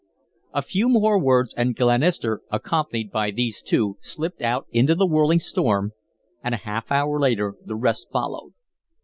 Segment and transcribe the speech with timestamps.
[0.51, 5.37] A few more words and Glenister, accompanied by these two, slipped out into the whirling
[5.39, 5.91] storm,
[6.43, 8.53] and a half hour later the rest followed.